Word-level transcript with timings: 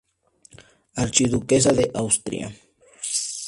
Archiduquesa 1.03 1.73
de 1.73 1.91
Austria. 1.93 2.47